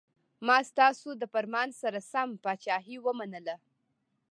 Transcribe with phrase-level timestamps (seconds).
[0.47, 3.55] ما ستاسو د فرمان سره سم پاچهي ومنله.